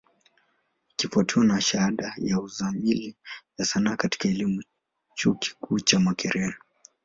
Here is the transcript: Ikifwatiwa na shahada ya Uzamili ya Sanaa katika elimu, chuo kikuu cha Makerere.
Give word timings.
Ikifwatiwa 0.91 1.45
na 1.45 1.61
shahada 1.61 2.13
ya 2.17 2.39
Uzamili 2.41 3.15
ya 3.57 3.65
Sanaa 3.65 3.95
katika 3.95 4.29
elimu, 4.29 4.63
chuo 5.15 5.33
kikuu 5.33 5.79
cha 5.79 5.99
Makerere. 5.99 6.55